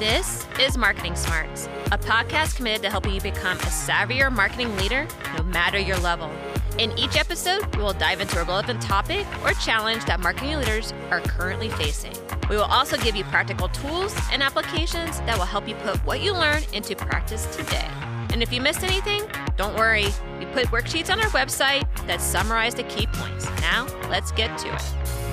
[0.00, 5.06] This is Marketing Smarts, a podcast committed to helping you become a savvier marketing leader
[5.36, 6.32] no matter your level.
[6.78, 10.94] In each episode, we will dive into a relevant topic or challenge that marketing leaders
[11.10, 12.14] are currently facing.
[12.48, 16.22] We will also give you practical tools and applications that will help you put what
[16.22, 17.86] you learn into practice today.
[18.32, 19.24] And if you missed anything,
[19.58, 20.06] don't worry.
[20.38, 23.50] We put worksheets on our website that summarize the key points.
[23.60, 25.29] Now, let's get to it.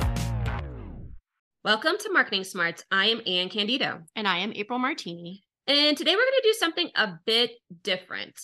[1.68, 2.86] Welcome to Marketing Smarts.
[2.92, 4.00] I am Ann Candido.
[4.16, 5.44] And I am April Martini.
[5.68, 7.52] And today we're going to do something a bit
[7.84, 8.40] different.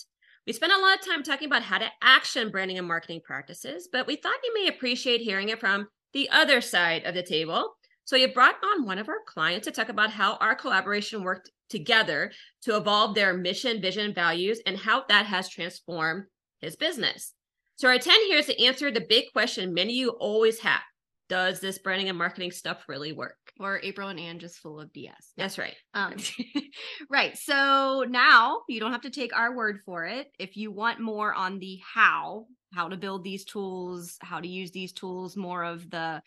[0.46, 3.88] We spent a lot of time talking about how to action branding and marketing practices,
[3.90, 7.70] but we thought you may appreciate hearing it from the other side of the table.
[8.04, 11.50] So you brought on one of our clients to talk about how our collaboration worked
[11.70, 12.30] together
[12.64, 16.24] to evolve their mission, vision, values, and how that has transformed
[16.60, 17.32] his business.
[17.76, 20.82] So our intent here is to answer the big question many of you always have
[21.28, 23.36] does this branding and marketing stuff really work?
[23.58, 25.32] Or April and Ann just full of BS.
[25.36, 25.74] That's right.
[25.94, 26.16] Um,
[27.10, 27.36] right.
[27.36, 30.28] So now you don't have to take our word for it.
[30.38, 34.70] If you want more on the how, how to build these tools, how to use
[34.70, 36.20] these tools, more of the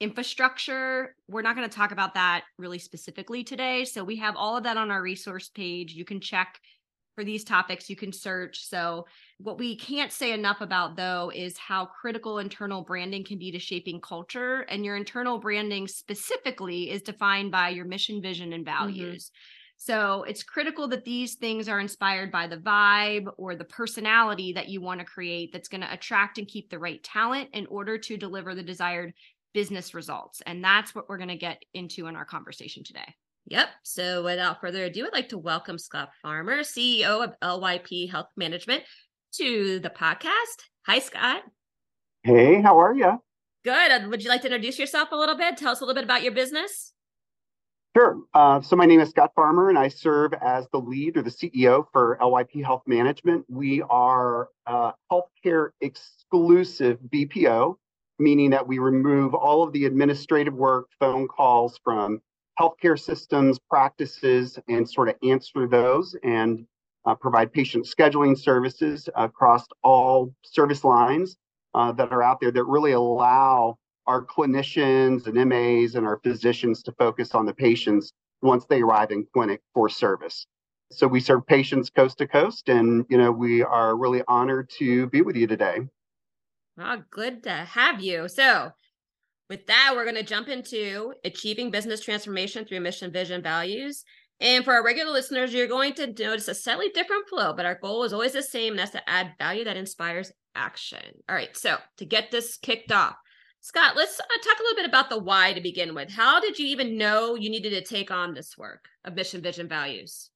[0.00, 3.84] infrastructure, we're not going to talk about that really specifically today.
[3.84, 5.92] So we have all of that on our resource page.
[5.92, 6.58] You can check
[7.14, 8.66] for these topics you can search.
[8.66, 9.06] So,
[9.38, 13.58] what we can't say enough about though is how critical internal branding can be to
[13.58, 14.60] shaping culture.
[14.62, 18.78] And your internal branding specifically is defined by your mission, vision, and mm-hmm.
[18.78, 19.26] values.
[19.26, 19.38] Mm-hmm.
[19.76, 24.68] So, it's critical that these things are inspired by the vibe or the personality that
[24.68, 27.98] you want to create that's going to attract and keep the right talent in order
[27.98, 29.12] to deliver the desired
[29.52, 30.40] business results.
[30.46, 33.14] And that's what we're going to get into in our conversation today.
[33.46, 33.68] Yep.
[33.82, 38.84] So without further ado, I'd like to welcome Scott Farmer, CEO of LYP Health Management,
[39.34, 40.62] to the podcast.
[40.86, 41.42] Hi, Scott.
[42.22, 43.20] Hey, how are you?
[43.64, 44.08] Good.
[44.08, 45.56] Would you like to introduce yourself a little bit?
[45.56, 46.92] Tell us a little bit about your business.
[47.96, 48.18] Sure.
[48.32, 51.30] Uh, so my name is Scott Farmer, and I serve as the lead or the
[51.30, 53.44] CEO for LYP Health Management.
[53.50, 57.74] We are a healthcare exclusive BPO,
[58.18, 62.22] meaning that we remove all of the administrative work, phone calls from
[62.58, 66.66] healthcare systems, practices, and sort of answer those and
[67.04, 71.36] uh, provide patient scheduling services across all service lines
[71.74, 73.76] uh, that are out there that really allow
[74.06, 79.10] our clinicians and MAs and our physicians to focus on the patients once they arrive
[79.10, 80.46] in clinic for service.
[80.90, 85.06] So we serve patients coast to coast, and you know we are really honored to
[85.06, 85.78] be with you today.
[86.78, 88.28] Oh, good to have you.
[88.28, 88.72] So
[89.48, 94.04] with that, we're going to jump into achieving business transformation through mission, vision, values.
[94.40, 97.78] And for our regular listeners, you're going to notice a slightly different flow, but our
[97.80, 101.04] goal is always the same, and that's to add value that inspires action.
[101.28, 103.14] All right, so to get this kicked off,
[103.60, 106.10] Scott, let's uh, talk a little bit about the why to begin with.
[106.10, 109.68] How did you even know you needed to take on this work of mission, vision,
[109.68, 110.30] values?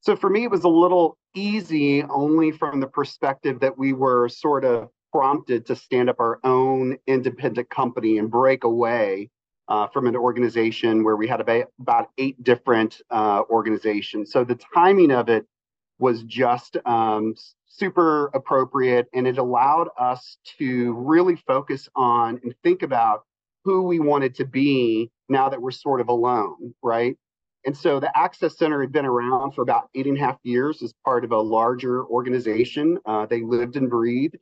[0.00, 4.30] So for me, it was a little easy only from the perspective that we were
[4.30, 9.30] sort of prompted to stand up our own independent company and break away
[9.68, 14.32] uh, from an organization where we had about, eight different uh, organizations.
[14.32, 15.46] So the timing of it
[15.98, 17.34] was just um,
[17.66, 23.24] super appropriate and it allowed us to really focus on and think about
[23.64, 27.16] who we wanted to be now that we're sort of alone, right?
[27.66, 30.82] And so the Access Center had been around for about eight and a half years
[30.82, 32.98] as part of a larger organization.
[33.04, 34.36] Uh, they lived and breathed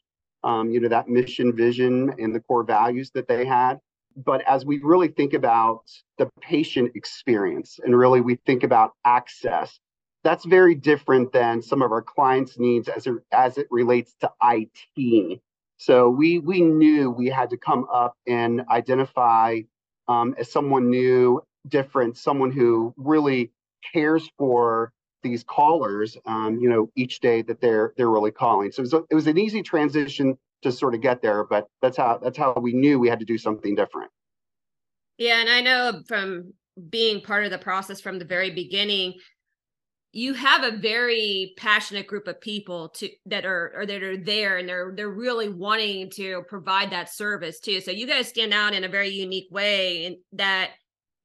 [0.46, 3.80] um, you know, that mission, vision, and the core values that they had.
[4.16, 5.82] But as we really think about
[6.18, 9.78] the patient experience and really we think about access,
[10.22, 14.30] that's very different than some of our clients' needs as it, as it relates to
[14.42, 15.40] IT.
[15.78, 19.60] So we we knew we had to come up and identify
[20.08, 23.50] um, as someone new, different, someone who really
[23.92, 24.92] cares for
[25.30, 28.72] these callers, um, you know, each day that they're they're really calling.
[28.72, 31.66] So it was, a, it was an easy transition to sort of get there, but
[31.82, 34.10] that's how that's how we knew we had to do something different.
[35.18, 36.52] Yeah, and I know from
[36.90, 39.14] being part of the process from the very beginning,
[40.12, 44.58] you have a very passionate group of people to that are or that are there
[44.58, 47.80] and they're they're really wanting to provide that service too.
[47.80, 50.70] So you guys stand out in a very unique way in that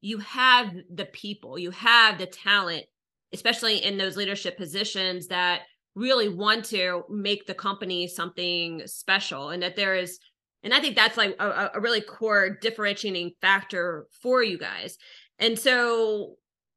[0.02, 2.86] you have the people, you have the talent
[3.34, 5.62] especially in those leadership positions that
[5.96, 10.20] really want to make the company something special and that there is
[10.64, 14.98] and i think that's like a, a, really core differentiating factor for you guys.
[15.40, 16.36] And so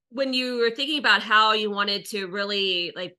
[0.08, 3.16] when you were thinking about how you wanted to really like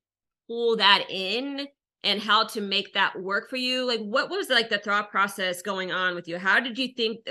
[0.48, 1.68] pull that in
[2.04, 5.62] and how to make that work for you like what was like the thought process
[5.62, 6.38] going on with you?
[6.40, 7.26] How did you think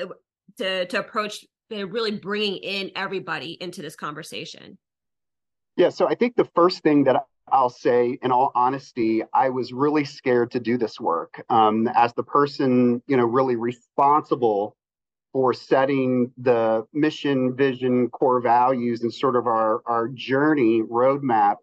[0.59, 4.79] to to approach uh, really bringing in everybody into this conversation
[5.77, 9.73] Yeah, so I think the first thing that I'll say, in all honesty, I was
[9.73, 11.45] really scared to do this work.
[11.51, 14.77] Um, as the person, you know, really responsible
[15.33, 21.57] for setting the mission, vision, core values, and sort of our, our journey roadmap,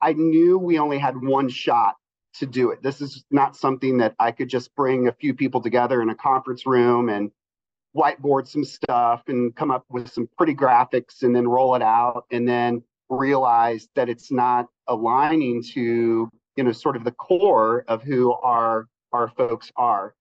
[0.00, 1.96] I knew we only had one shot
[2.34, 2.82] to do it.
[2.82, 6.14] This is not something that I could just bring a few people together in a
[6.14, 7.30] conference room and
[7.96, 12.24] whiteboard some stuff and come up with some pretty graphics and then roll it out
[12.30, 12.82] and then
[13.18, 18.88] realize that it's not aligning to you know sort of the core of who our
[19.12, 20.14] our folks are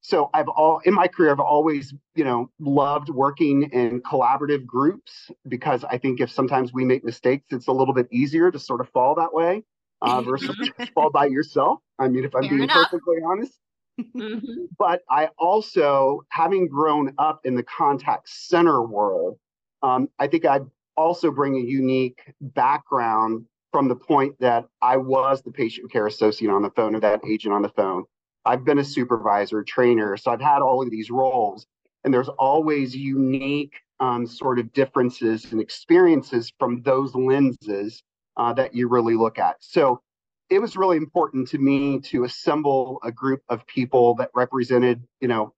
[0.00, 5.30] so i've all in my career i've always you know loved working in collaborative groups
[5.48, 8.80] because i think if sometimes we make mistakes it's a little bit easier to sort
[8.80, 9.62] of fall that way
[10.02, 10.56] uh, versus
[10.94, 12.88] fall by yourself i mean if i'm Fair being enough.
[12.90, 13.58] perfectly honest
[14.00, 14.64] mm-hmm.
[14.78, 19.38] but i also having grown up in the contact center world
[19.82, 20.60] um, i think i
[21.00, 26.50] also bring a unique background from the point that I was the patient care associate
[26.50, 28.04] on the phone or that agent on the phone.
[28.44, 31.66] I've been a supervisor, trainer, so I've had all of these roles,
[32.04, 38.02] and there's always unique um, sort of differences and experiences from those lenses
[38.36, 39.56] uh, that you really look at.
[39.60, 40.00] So
[40.48, 45.28] it was really important to me to assemble a group of people that represented, you
[45.28, 45.54] know,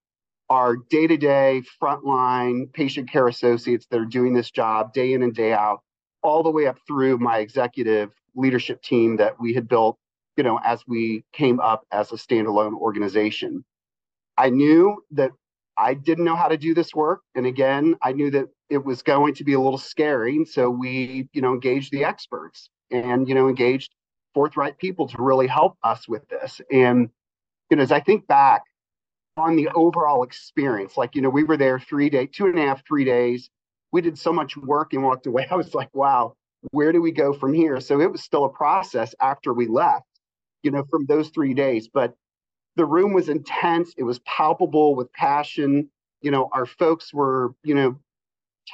[0.52, 5.54] our day-to-day frontline patient care associates that are doing this job day in and day
[5.54, 5.80] out
[6.22, 9.96] all the way up through my executive leadership team that we had built,
[10.36, 13.64] you know, as we came up as a standalone organization.
[14.36, 15.30] I knew that
[15.78, 17.22] I didn't know how to do this work.
[17.34, 20.44] And again, I knew that it was going to be a little scary.
[20.44, 23.94] So we, you know, engaged the experts and, you know, engaged
[24.34, 26.60] forthright people to really help us with this.
[26.70, 27.08] And,
[27.70, 28.64] you know, as I think back
[29.36, 32.62] on the overall experience, like, you know, we were there three days, two and a
[32.62, 33.50] half, three days
[33.92, 35.46] we did so much work and walked away.
[35.50, 36.34] I was like, wow,
[36.72, 37.80] where do we go from here?
[37.80, 40.06] So it was still a process after we left,
[40.62, 41.88] you know, from those three days.
[41.92, 42.14] But
[42.76, 43.92] the room was intense.
[43.96, 45.90] It was palpable with passion.
[46.22, 47.98] You know, our folks were, you know,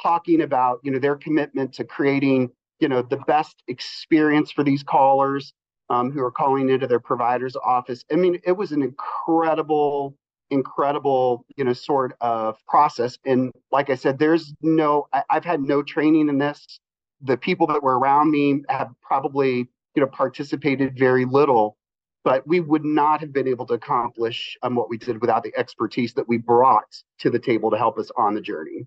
[0.02, 4.82] talking about, you know, their commitment to creating, you know, the best experience for these
[4.82, 5.52] callers
[5.90, 8.04] um, who are calling into their provider's office.
[8.12, 10.14] I mean, it was an incredible
[10.50, 13.19] incredible, you know, sort of process.
[13.25, 16.81] And like I said, there's no, I, I've had no training in this.
[17.23, 21.77] The people that were around me have probably, you know, participated very little,
[22.25, 25.53] but we would not have been able to accomplish um, what we did without the
[25.56, 28.87] expertise that we brought to the table to help us on the journey.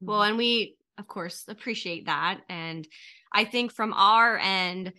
[0.00, 2.40] Well, and we, of course, appreciate that.
[2.48, 2.86] And
[3.32, 4.92] I think from our end,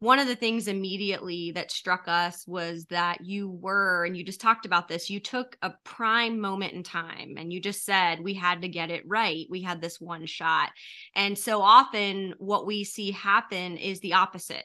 [0.00, 4.40] one of the things immediately that struck us was that you were, and you just
[4.40, 8.32] talked about this, you took a prime moment in time and you just said, we
[8.32, 9.46] had to get it right.
[9.50, 10.70] We had this one shot.
[11.14, 14.64] And so often what we see happen is the opposite,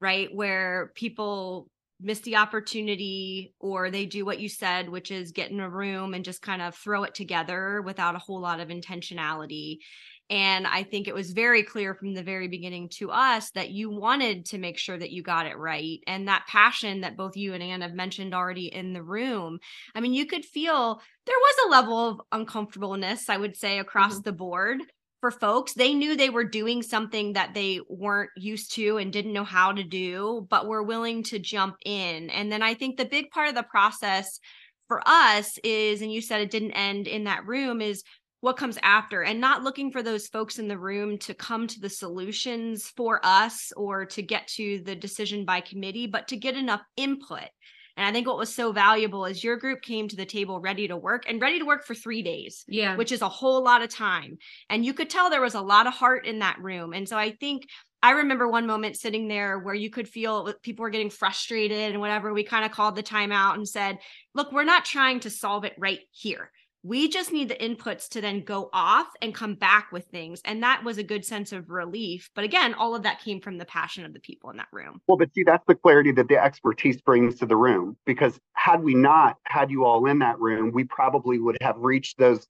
[0.00, 0.34] right?
[0.34, 1.68] Where people
[2.00, 6.12] miss the opportunity or they do what you said which is get in a room
[6.12, 9.78] and just kind of throw it together without a whole lot of intentionality
[10.28, 13.90] and I think it was very clear from the very beginning to us that you
[13.90, 16.00] wanted to make sure that you got it right.
[16.06, 19.60] And that passion that both you and Ann have mentioned already in the room.
[19.94, 24.14] I mean, you could feel there was a level of uncomfortableness, I would say, across
[24.14, 24.22] mm-hmm.
[24.22, 24.80] the board
[25.20, 25.74] for folks.
[25.74, 29.72] They knew they were doing something that they weren't used to and didn't know how
[29.72, 32.30] to do, but were willing to jump in.
[32.30, 34.40] And then I think the big part of the process
[34.88, 38.02] for us is, and you said it didn't end in that room, is
[38.40, 41.80] what comes after and not looking for those folks in the room to come to
[41.80, 46.56] the solutions for us or to get to the decision by committee but to get
[46.56, 47.48] enough input.
[47.96, 50.86] And i think what was so valuable is your group came to the table ready
[50.88, 52.96] to work and ready to work for 3 days yeah.
[52.96, 54.36] which is a whole lot of time.
[54.68, 56.92] And you could tell there was a lot of heart in that room.
[56.92, 57.66] And so i think
[58.02, 62.00] I remember one moment sitting there where you could feel people were getting frustrated and
[62.00, 62.32] whatever.
[62.32, 63.98] We kind of called the timeout and said,
[64.32, 66.52] look, we're not trying to solve it right here
[66.86, 70.40] we just need the inputs to then go off and come back with things.
[70.44, 72.30] And that was a good sense of relief.
[72.34, 75.00] But again, all of that came from the passion of the people in that room.
[75.08, 77.96] Well, but see, that's the clarity that the expertise brings to the room.
[78.06, 82.18] Because had we not had you all in that room, we probably would have reached
[82.18, 82.46] those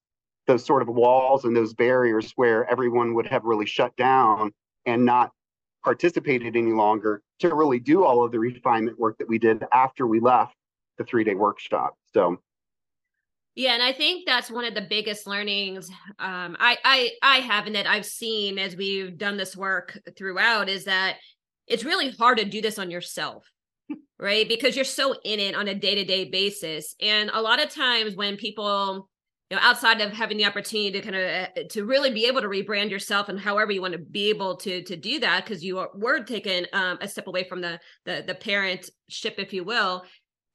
[0.46, 4.52] those sort of walls and those barriers where everyone would have really shut down
[4.84, 5.32] and not
[5.82, 10.06] participated any longer to really do all of the refinement work that we did after
[10.06, 10.54] we left
[10.98, 11.96] the three day workshop.
[12.14, 12.38] So
[13.56, 17.66] yeah, and I think that's one of the biggest learnings um, I I I have
[17.66, 21.16] and that I've seen as we've done this work throughout is that
[21.66, 23.50] it's really hard to do this on yourself,
[24.18, 24.46] right?
[24.46, 27.70] Because you're so in it on a day to day basis, and a lot of
[27.70, 29.08] times when people
[29.48, 32.42] you know outside of having the opportunity to kind of uh, to really be able
[32.42, 35.64] to rebrand yourself and however you want to be able to to do that because
[35.64, 39.64] you were taken um, a step away from the the the parent ship if you
[39.64, 40.02] will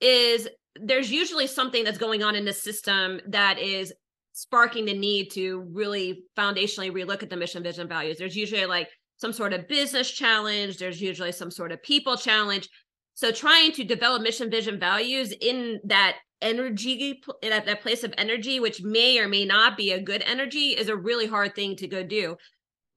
[0.02, 3.94] is there's usually something that's going on in the system that is
[4.34, 8.18] sparking the need to really foundationally relook at the mission vision values.
[8.18, 8.88] There's usually like
[9.18, 10.78] some sort of business challenge.
[10.78, 12.70] There's usually some sort of people challenge.
[13.14, 18.60] So trying to develop mission vision values in that energy that, that place of energy
[18.60, 21.88] which may or may not be a good energy is a really hard thing to
[21.88, 22.36] go do.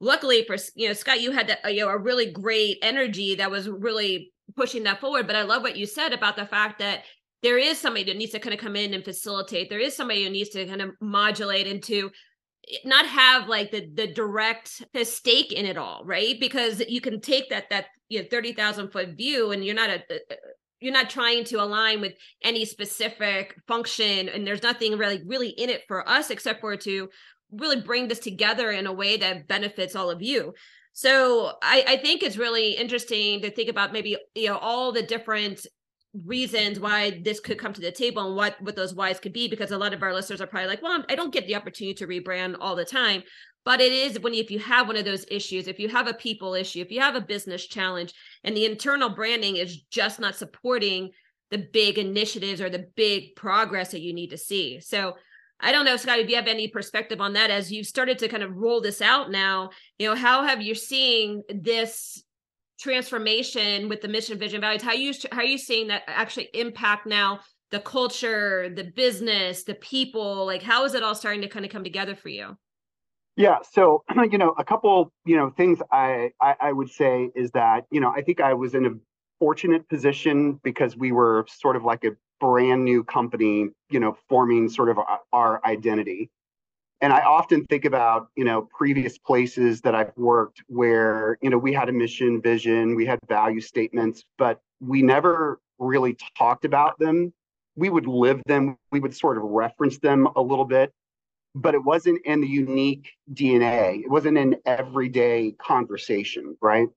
[0.01, 3.51] Luckily for you know scott you had that, you know a really great energy that
[3.51, 5.27] was really pushing that forward.
[5.27, 7.03] But i love what you said about the fact that
[7.45, 9.69] there is somebody that needs to kind of come in and facilitate.
[9.69, 12.11] There is somebody who needs to kind of modulate into
[12.69, 16.41] eh, not have like the the direct the stake in it all right?
[16.41, 20.03] Because you can take that that you know 30,000 foot view and you're not a,
[20.11, 20.37] a
[20.81, 25.69] you're not trying to align with any specific function and there's nothing really really in
[25.69, 27.11] it for us except for to
[27.53, 30.55] really bring this together in a way that benefits all of you.
[30.95, 35.03] So I, I think it's really interesting to think about maybe you know all the
[35.03, 35.67] different
[36.25, 39.49] reasons why this could come to the table and what what those whys could be
[39.49, 41.95] because a lot of our listeners are probably like well i don't get the opportunity
[41.95, 43.23] to rebrand all the time.
[43.65, 46.15] But it is when if you have one of those issues if you have a
[46.15, 48.13] people issue if you have a business challenge
[48.45, 51.11] and the internal branding is just not supporting
[51.51, 54.81] the big initiatives or the big progress that you need to see.
[54.81, 55.15] So
[55.61, 58.29] i don't know scott if you have any perspective on that as you've started to
[58.29, 62.25] kind of roll this out now you know how have you seeing this
[62.79, 67.07] transformation with the mission vision values how you how are you seeing that actually impact
[67.07, 67.39] now
[67.71, 71.71] the culture the business the people like how is it all starting to kind of
[71.71, 72.57] come together for you
[73.37, 73.59] yeah.
[73.73, 77.85] So, you know, a couple, you know, things I, I, I would say is that,
[77.91, 78.91] you know, I think I was in a
[79.39, 84.69] fortunate position because we were sort of like a brand new company, you know, forming
[84.69, 86.31] sort of our, our identity.
[87.05, 91.59] And I often think about, you know, previous places that I've worked where, you know,
[91.59, 96.99] we had a mission, vision, we had value statements, but we never really talked about
[96.99, 97.35] them.
[97.77, 100.93] We would live them, we would sort of reference them a little bit,
[101.55, 104.03] but it wasn't in the unique DNA.
[104.03, 106.89] It wasn't an everyday conversation, right?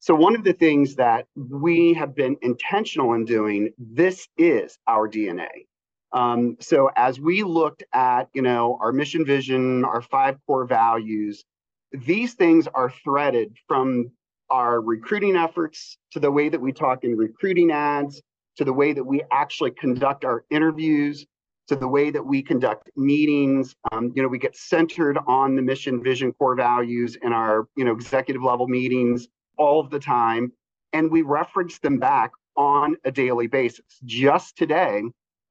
[0.00, 5.08] So one of the things that we have been intentional in doing, this is our
[5.08, 5.64] DNA.
[6.12, 11.44] Um, so as we looked at, you know, our mission vision, our five core values,
[11.92, 14.10] these things are threaded from
[14.50, 18.22] our recruiting efforts to the way that we talk in recruiting ads,
[18.56, 21.26] to the way that we actually conduct our interviews,
[21.68, 23.74] to the way that we conduct meetings.
[23.92, 27.84] Um, you know, we get centered on the mission, vision, core values in our, you
[27.84, 30.52] know, executive level meetings all of the time.
[30.94, 33.84] And we reference them back on a daily basis.
[34.04, 35.02] Just today,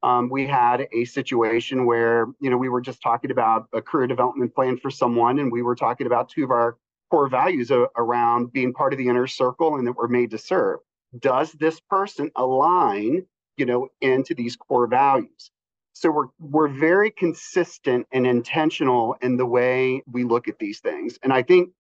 [0.08, 4.08] um, we had a situation where, you know, we were just talking about a career
[4.08, 6.78] development plan for someone, and we were talking about two of our
[7.12, 10.80] core values around being part of the inner circle and that we're made to serve.
[11.20, 13.26] Does this person align,
[13.58, 15.52] you know, into these core values?
[15.92, 21.20] So we're we're very consistent and intentional in the way we look at these things.
[21.22, 21.72] And I think,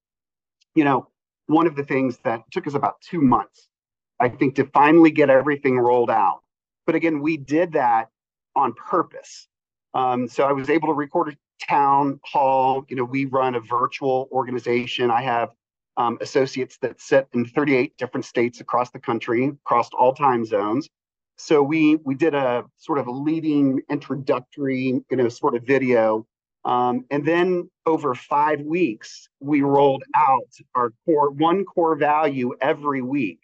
[0.76, 1.08] you know,
[1.46, 3.70] one of the things that took us about two months,
[4.20, 6.42] I think, to finally get everything rolled out.
[6.86, 8.10] But again, we did that
[8.58, 9.48] on purpose.
[9.94, 12.86] Um, so I was able to record a town hall.
[12.90, 15.10] You know, we run a virtual organization.
[15.12, 15.50] I have
[15.96, 20.90] um, associates that sit in 38 different states across the country, across all time zones
[21.38, 26.26] so we we did a sort of a leading introductory you know sort of video
[26.66, 33.02] um, and then over five weeks we rolled out our core one core value every
[33.02, 33.40] week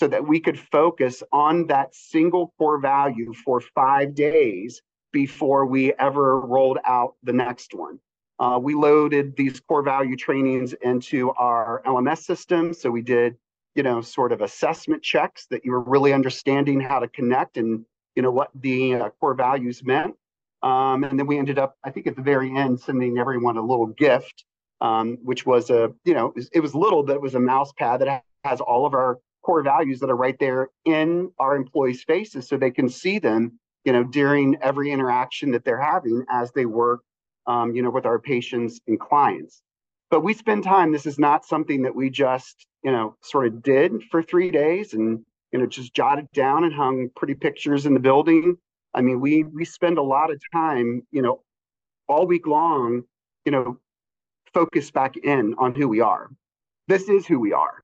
[0.00, 5.92] so that we could focus on that single core value for five days before we
[5.94, 7.98] ever rolled out the next one
[8.38, 13.36] uh, we loaded these core value trainings into our lms system so we did
[13.74, 17.84] you know, sort of assessment checks that you were really understanding how to connect and,
[18.16, 20.14] you know, what the uh, core values meant.
[20.62, 23.62] Um, and then we ended up, I think at the very end, sending everyone a
[23.62, 24.44] little gift,
[24.80, 27.40] um, which was a, you know, it was, it was little, but it was a
[27.40, 31.56] mouse pad that has all of our core values that are right there in our
[31.56, 36.24] employees' faces so they can see them, you know, during every interaction that they're having
[36.30, 37.00] as they work,
[37.46, 39.62] um, you know, with our patients and clients.
[40.10, 43.62] But we spend time, this is not something that we just you know, sort of
[43.62, 47.94] did for three days and, you know, just jotted down and hung pretty pictures in
[47.94, 48.56] the building.
[48.94, 51.42] I mean, we we spend a lot of time, you know,
[52.08, 53.02] all week long,
[53.44, 53.78] you know,
[54.52, 56.28] focus back in on who we are.
[56.88, 57.82] This is who we are.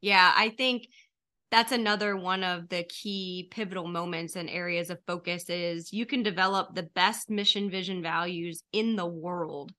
[0.00, 0.88] Yeah, I think
[1.50, 6.22] that's another one of the key pivotal moments and areas of focus is you can
[6.22, 9.72] develop the best mission vision values in the world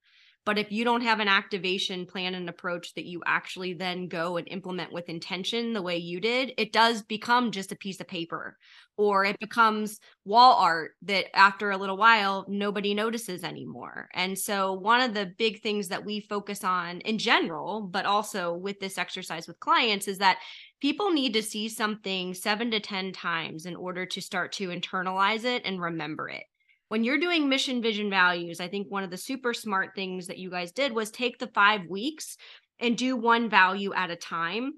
[0.46, 4.38] but if you don't have an activation plan and approach that you actually then go
[4.38, 8.08] and implement with intention the way you did, it does become just a piece of
[8.08, 8.58] paper
[8.98, 14.10] or it becomes wall art that after a little while nobody notices anymore.
[14.14, 18.54] And so, one of the big things that we focus on in general, but also
[18.54, 20.40] with this exercise with clients, is that
[20.82, 25.46] people need to see something seven to 10 times in order to start to internalize
[25.46, 26.44] it and remember it
[26.90, 30.40] when you're doing mission, vision, values, I think one of the super smart things that
[30.40, 32.36] you guys did was take the five weeks
[32.80, 34.74] and do one value at a time.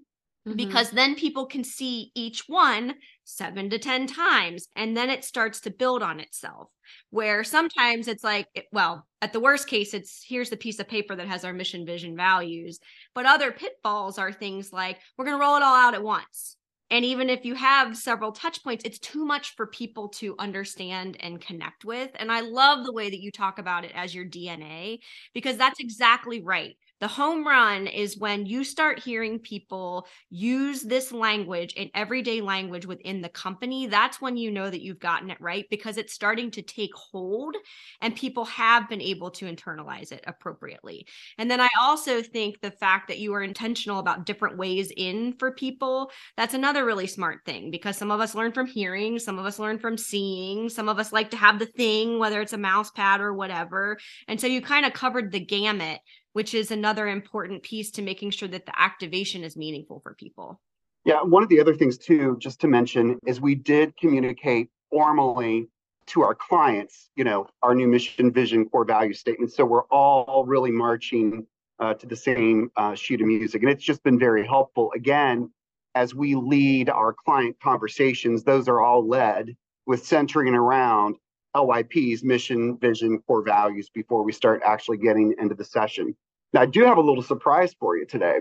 [0.48, 0.58] Mm-hmm.
[0.58, 5.62] Because then people can see each one seven to 10 times, and then it starts
[5.62, 6.70] to build on itself.
[7.12, 11.16] Where sometimes it's like, well, at the worst case, it's here's the piece of paper
[11.16, 12.80] that has our mission, vision, values.
[13.14, 16.58] But other pitfalls are things like, we're going to roll it all out at once
[16.92, 21.18] and even if you have several touch points, it's too much for people to understand
[21.22, 22.12] and connect with.
[22.16, 25.00] And I love the way that you talk about it as your DNA
[25.34, 26.76] because that's exactly right.
[27.02, 32.86] The home run is when you start hearing people use this language in everyday language
[32.86, 33.88] within the company.
[33.88, 37.56] That's when you know that you've gotten it right because it's starting to take hold
[38.02, 41.08] and people have been able to internalize it appropriately.
[41.40, 45.34] And then I also think the fact that you are intentional about different ways in
[45.40, 49.40] for people, that's another really smart thing because some of us learn from hearing, some
[49.40, 52.54] of us learn from seeing, some of us like to have the thing, whether it's
[52.54, 53.98] a mouse pad or whatever.
[54.28, 56.00] And so you kind of covered the gamut
[56.34, 60.60] which is another important piece to making sure that the activation is meaningful for people.
[61.04, 65.68] Yeah, one of the other things too, just to mention, is we did communicate formally
[66.08, 69.52] to our clients, you know, our new mission, vision, core value statement.
[69.52, 71.46] So we're all really marching
[71.80, 74.92] uh, to the same uh, sheet of music, and it's just been very helpful.
[74.96, 75.52] Again,
[75.96, 79.56] as we lead our client conversations, those are all led
[79.88, 81.16] with centering around
[81.56, 86.16] LYP's mission, vision, core values before we start actually getting into the session.
[86.54, 88.40] Now, I do have a little surprise for you today.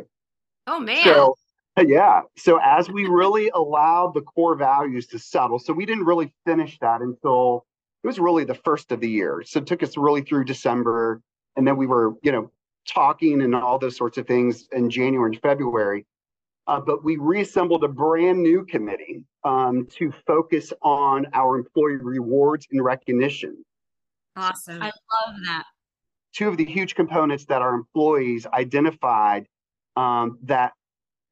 [0.66, 1.04] Oh, man.
[1.04, 1.36] So,
[1.78, 2.22] yeah.
[2.36, 6.78] So, as we really allowed the core values to settle, so we didn't really finish
[6.80, 7.66] that until
[8.02, 9.42] it was really the first of the year.
[9.44, 11.20] So, it took us really through December.
[11.56, 12.50] And then we were, you know,
[12.88, 16.06] talking and all those sorts of things in January and February.
[16.70, 22.64] Uh, but we reassembled a brand new committee um, to focus on our employee rewards
[22.70, 23.64] and recognition.
[24.36, 24.80] Awesome.
[24.80, 25.64] I love that.
[26.32, 29.46] Two of the huge components that our employees identified
[29.96, 30.72] um, that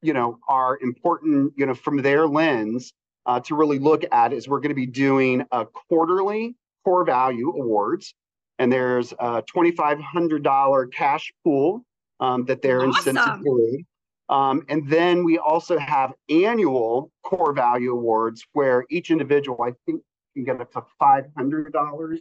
[0.03, 2.93] you know are important, you know, from their lens
[3.27, 7.51] uh, to really look at is we're going to be doing a quarterly core value
[7.51, 8.13] awards,
[8.59, 11.85] and there's a $2,500 cash pool
[12.19, 13.17] um, that they're awesome.
[13.17, 13.85] incentive through.
[14.29, 20.03] Um, and then we also have annual core value awards where each individual, I think,
[20.35, 22.19] can get up to $500.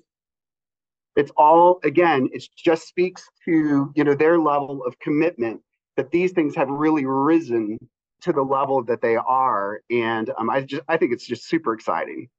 [1.16, 5.62] It's all, again, it just speaks to, you know, their level of commitment
[5.98, 7.78] that these things have really risen
[8.22, 9.82] to the level that they are.
[9.90, 12.30] And um, I just, I think it's just super exciting.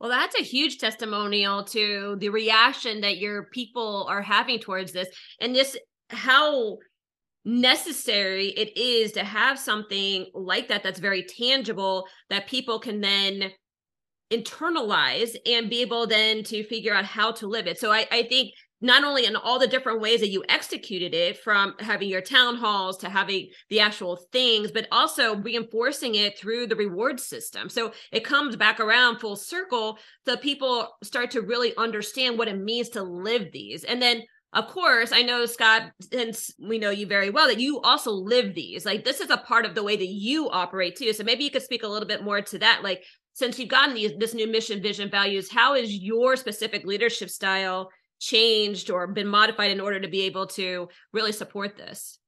[0.00, 5.08] Well, that's a huge testimonial to the reaction that your people are having towards this
[5.40, 5.76] and this
[6.10, 6.78] how
[7.46, 13.52] necessary it is to have something like that that's very tangible that people can then
[14.32, 17.78] internalize and be able then to figure out how to live it.
[17.78, 21.38] So I, I think not only in all the different ways that you executed it
[21.38, 26.66] from having your town halls to having the actual things but also reinforcing it through
[26.66, 31.74] the reward system so it comes back around full circle so people start to really
[31.78, 34.22] understand what it means to live these and then
[34.56, 38.54] of course, I know Scott, since we know you very well, that you also live
[38.54, 38.86] these.
[38.86, 41.12] Like this is a part of the way that you operate too.
[41.12, 42.82] So maybe you could speak a little bit more to that.
[42.82, 47.28] Like since you've gotten these this new mission, vision, values, how is your specific leadership
[47.28, 52.18] style changed or been modified in order to be able to really support this?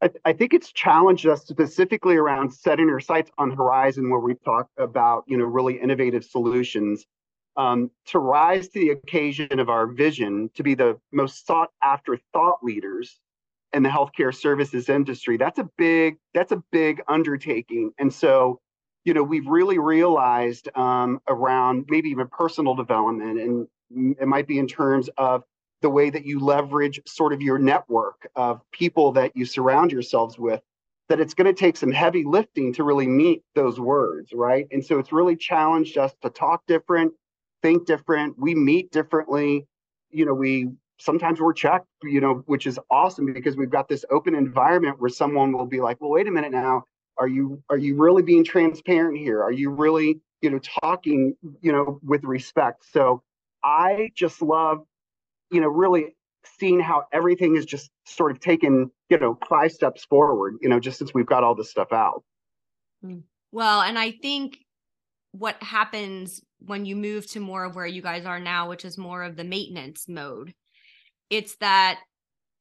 [0.00, 4.34] I, I think it's challenged us specifically around setting our sights on horizon where we
[4.44, 7.06] talk about, you know, really innovative solutions
[7.56, 12.18] um, to rise to the occasion of our vision to be the most sought after
[12.32, 13.18] thought leaders
[13.72, 15.36] in the healthcare services industry.
[15.36, 17.92] That's a big that's a big undertaking.
[17.98, 18.60] And so
[19.04, 23.68] you know we've really realized um, around maybe even personal development and
[24.18, 25.42] it might be in terms of
[25.82, 30.38] the way that you leverage sort of your network of people that you surround yourselves
[30.38, 30.60] with
[31.08, 34.66] that it's going to take some heavy lifting to really meet those words right?
[34.70, 37.12] And so it's really challenged us to talk different
[37.62, 38.38] think different.
[38.38, 39.66] We meet differently.
[40.10, 44.04] You know, we sometimes we're checked, you know, which is awesome because we've got this
[44.10, 46.84] open environment where someone will be like, well, wait a minute now,
[47.18, 49.42] Are you are you really being transparent here?
[49.42, 52.84] Are you really you know talking you know with respect?
[52.90, 53.22] So
[53.64, 54.78] I just love
[55.50, 56.14] you know really
[56.58, 60.56] seeing how everything is just sort of taken you know five steps forward.
[60.60, 62.24] You know just since we've got all this stuff out.
[63.02, 63.20] Hmm.
[63.52, 64.58] Well, and I think
[65.32, 68.96] what happens when you move to more of where you guys are now, which is
[68.96, 70.54] more of the maintenance mode,
[71.30, 71.98] it's that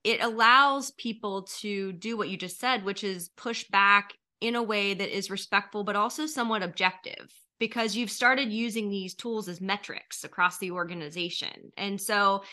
[0.04, 4.64] it allows people to do what you just said, which is push back in a
[4.64, 7.30] way that is respectful, but also somewhat objective
[7.60, 11.72] because you've started using these tools as metrics across the organization.
[11.78, 12.44] And so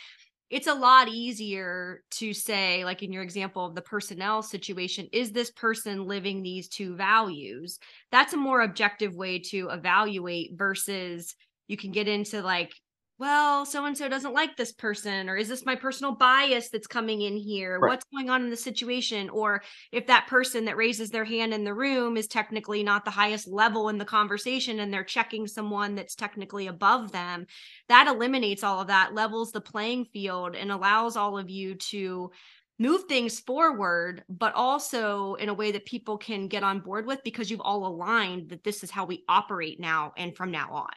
[0.51, 5.33] it's a lot easier to say, like in your example of the personnel situation, is
[5.33, 7.79] this person living these two values?
[8.11, 11.35] That's a more objective way to evaluate versus
[11.67, 12.73] you can get into like
[13.19, 16.87] well, so and so doesn't like this person, or is this my personal bias that's
[16.87, 17.81] coming in here?
[17.81, 17.91] Right.
[17.91, 19.29] What's going on in the situation?
[19.29, 23.11] Or if that person that raises their hand in the room is technically not the
[23.11, 27.47] highest level in the conversation and they're checking someone that's technically above them,
[27.89, 32.31] that eliminates all of that, levels the playing field, and allows all of you to
[32.79, 37.23] move things forward, but also in a way that people can get on board with
[37.25, 40.93] because you've all aligned that this is how we operate now and from now on.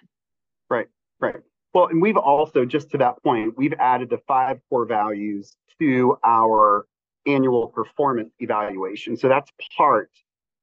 [0.69, 0.87] Right,
[1.19, 1.35] right.
[1.73, 6.17] Well, and we've also, just to that point, we've added the five core values to
[6.23, 6.85] our
[7.25, 9.15] annual performance evaluation.
[9.15, 10.09] So that's part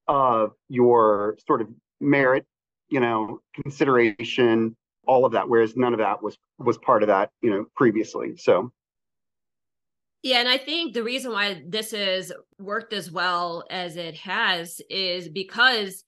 [0.06, 1.68] of your sort of
[2.00, 2.44] merit,
[2.88, 5.48] you know, consideration, all of that.
[5.48, 8.36] Whereas none of that was was part of that, you know, previously.
[8.36, 8.72] So
[10.22, 14.80] yeah, and I think the reason why this has worked as well as it has
[14.90, 16.04] is because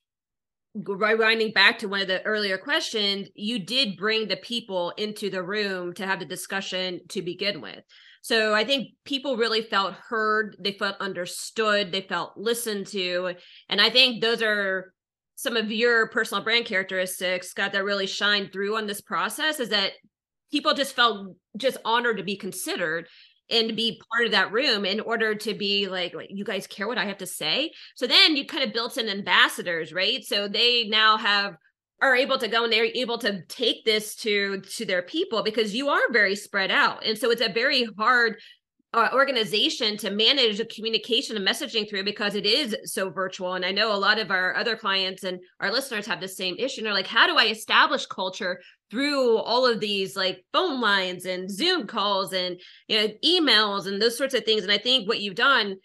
[0.77, 5.43] rewinding back to one of the earlier questions, you did bring the people into the
[5.43, 7.81] room to have the discussion to begin with.
[8.23, 13.35] So I think people really felt heard, they felt understood, they felt listened to.
[13.69, 14.93] And I think those are
[15.37, 19.71] some of your personal brand characteristics, Scott, that really shine through on this process is
[19.71, 19.93] that
[20.53, 23.09] people just felt just honored to be considered
[23.51, 26.89] and be part of that room in order to be like, like you guys care
[26.89, 27.73] what I have to say.
[27.95, 30.25] So then you kind of built in ambassadors, right?
[30.25, 31.55] So they now have
[32.03, 35.75] are able to go and they're able to take this to to their people because
[35.75, 38.37] you are very spread out and so it's a very hard
[38.93, 43.65] uh, organization to manage the communication and messaging through because it is so virtual and
[43.65, 46.81] i know a lot of our other clients and our listeners have the same issue
[46.81, 51.25] and they're like how do i establish culture through all of these like phone lines
[51.25, 54.63] and Zoom calls and you know emails and those sorts of things.
[54.63, 55.77] And I think what you've done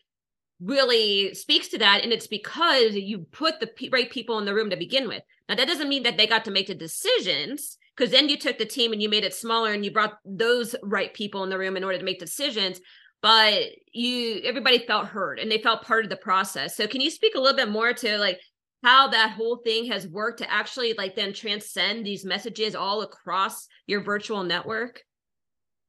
[0.61, 2.03] really speaks to that.
[2.03, 5.21] And it's because you put the right people in the room to begin with.
[5.49, 8.57] Now that doesn't mean that they got to make the decisions because then you took
[8.57, 11.57] the team and you made it smaller and you brought those right people in the
[11.57, 12.79] room in order to make decisions.
[13.21, 16.75] But you everybody felt heard and they felt part of the process.
[16.75, 18.39] So can you speak a little bit more to like
[18.86, 23.67] how that whole thing has worked to actually like then transcend these messages all across
[23.88, 25.02] your virtual network?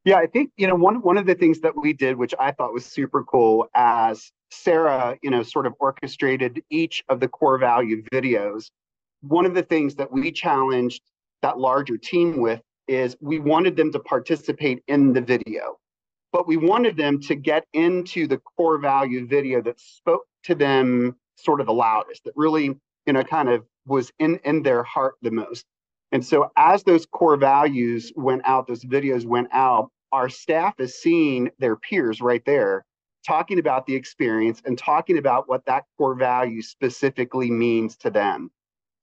[0.07, 2.53] Yeah, I think you know one one of the things that we did, which I
[2.53, 7.59] thought was super cool, as Sarah, you know, sort of orchestrated each of the core
[7.59, 8.71] value videos.
[9.21, 11.03] One of the things that we challenged
[11.43, 15.77] that larger team with is we wanted them to participate in the video,
[16.33, 21.15] but we wanted them to get into the core value video that spoke to them
[21.37, 22.75] sort of the loudest, that really
[23.07, 25.65] you know, kind of was in in their heart the most.
[26.13, 31.01] And so as those core values went out, those videos went out, our staff is
[31.01, 32.85] seeing their peers right there
[33.27, 38.51] talking about the experience and talking about what that core value specifically means to them.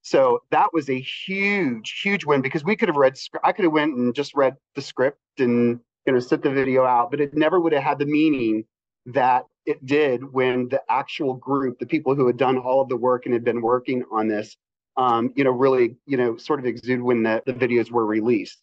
[0.01, 3.73] So that was a huge, huge win because we could have read, I could have
[3.73, 7.33] went and just read the script and you know set the video out, but it
[7.33, 8.65] never would have had the meaning
[9.07, 12.97] that it did when the actual group, the people who had done all of the
[12.97, 14.55] work and had been working on this,
[14.97, 18.61] um, you know, really, you know, sort of exuded when the, the videos were released.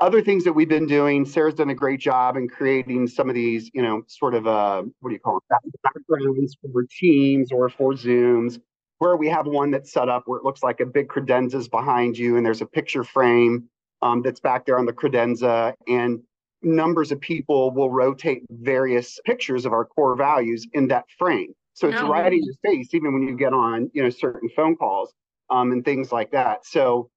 [0.00, 3.34] Other things that we've been doing, Sarah's done a great job in creating some of
[3.34, 7.68] these, you know, sort of, uh, what do you call them, backgrounds for Teams or
[7.68, 8.58] for Zooms,
[8.98, 11.68] where we have one that's set up where it looks like a big credenza is
[11.68, 13.68] behind you and there's a picture frame
[14.00, 15.74] um, that's back there on the credenza.
[15.86, 16.20] And
[16.62, 21.52] numbers of people will rotate various pictures of our core values in that frame.
[21.74, 24.76] So it's right in your face, even when you get on, you know, certain phone
[24.76, 25.12] calls
[25.50, 26.66] um, and things like that.
[26.66, 27.10] So,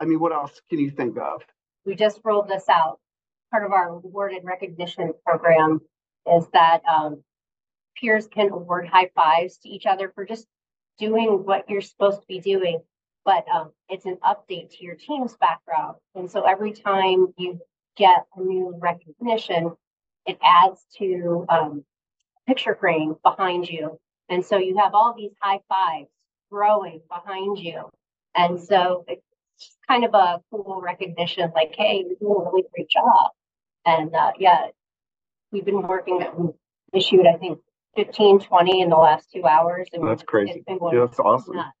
[0.00, 1.42] I mean, what else can you think of?
[1.86, 2.98] We just rolled this out.
[3.52, 5.80] Part of our award and recognition program
[6.26, 7.22] is that um,
[7.96, 10.46] peers can award high fives to each other for just
[10.98, 12.80] doing what you're supposed to be doing.
[13.24, 15.96] But um, it's an update to your Teams background.
[16.14, 17.60] And so every time you
[17.96, 19.72] get a new recognition,
[20.26, 21.84] it adds to um,
[22.46, 23.98] picture frame behind you.
[24.28, 26.08] And so you have all these high fives
[26.50, 27.90] growing behind you.
[28.34, 29.22] And so it's
[29.60, 33.30] just kind of a cool recognition like, hey, you're doing a really great job.
[33.86, 34.66] And uh, yeah,
[35.52, 36.50] we've been working, that we
[36.92, 37.58] issued, I think,
[37.96, 39.88] 15, 20 in the last two hours.
[39.92, 40.54] And That's crazy.
[40.54, 41.56] it's been Yeah, that's awesome.
[41.56, 41.76] nuts.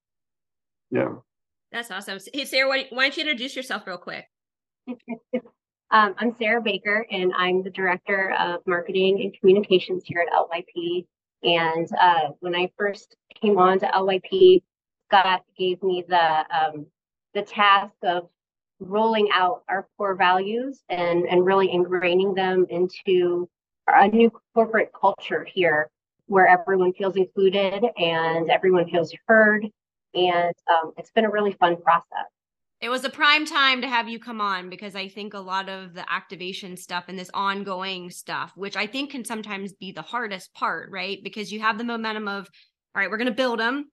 [0.90, 1.14] Yeah.
[1.72, 2.18] That's awesome.
[2.32, 4.26] Hey, Sarah, why, why don't you introduce yourself real quick?
[5.94, 11.06] Um, I'm Sarah Baker, and I'm the Director of Marketing and Communications here at LYP.
[11.44, 14.64] And uh, when I first came on to LYP,
[15.06, 16.86] Scott gave me the um,
[17.34, 18.28] the task of
[18.80, 23.48] rolling out our core values and and really ingraining them into
[23.86, 25.88] a new corporate culture here,
[26.26, 29.64] where everyone feels included and everyone feels heard.
[30.12, 32.33] And um, it's been a really fun process.
[32.84, 35.70] It was a prime time to have you come on because I think a lot
[35.70, 40.02] of the activation stuff and this ongoing stuff, which I think can sometimes be the
[40.02, 41.18] hardest part, right?
[41.24, 42.46] Because you have the momentum of,
[42.94, 43.86] all right, we're going to build them.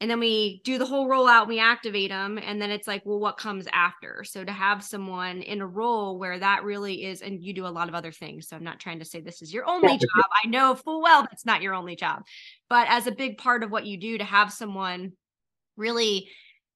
[0.00, 2.38] And then we do the whole rollout, we activate them.
[2.38, 4.22] And then it's like, well, what comes after?
[4.22, 7.68] So to have someone in a role where that really is, and you do a
[7.68, 8.46] lot of other things.
[8.46, 10.24] So I'm not trying to say this is your only job.
[10.44, 12.22] I know full well that's not your only job.
[12.70, 15.14] But as a big part of what you do, to have someone
[15.76, 16.28] really